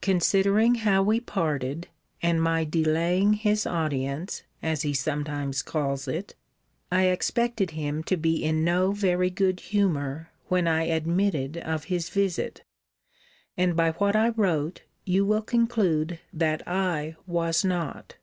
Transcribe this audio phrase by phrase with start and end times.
[0.00, 1.86] Considering how we parted,
[2.20, 6.34] and my delaying his audience, as he sometimes calls it,
[6.90, 12.08] I expected him to be in no very good humour, when I admitted of his
[12.08, 12.64] visit;
[13.56, 18.16] and by what I wrote, you will conclude that I was not.